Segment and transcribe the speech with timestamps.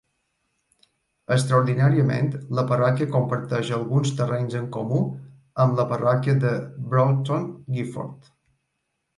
[1.35, 4.99] Extraordinàriament, la parròquia comparteix alguns terrenys en comú
[5.67, 6.55] amb la parròquia de
[6.95, 8.35] Broughton Gifford.